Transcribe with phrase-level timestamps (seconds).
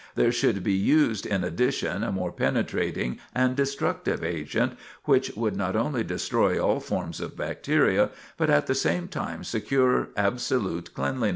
[0.15, 5.75] There should be used in addition a more penetrating and destructive agent, which would not
[5.75, 11.29] only destroy all forms of bacteria, but at the same time secure absolute cleanliness.